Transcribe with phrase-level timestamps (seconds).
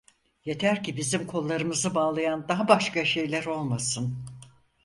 [0.45, 4.17] Yeter ki bizim kollarımızı bağlayan daha başka şeyler olmasın.